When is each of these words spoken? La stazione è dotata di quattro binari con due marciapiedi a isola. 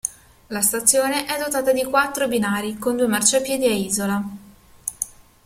La 0.47 0.61
stazione 0.61 1.27
è 1.27 1.37
dotata 1.37 1.71
di 1.71 1.83
quattro 1.85 2.27
binari 2.27 2.79
con 2.79 2.97
due 2.97 3.05
marciapiedi 3.05 3.65
a 3.67 3.73
isola. 3.73 4.23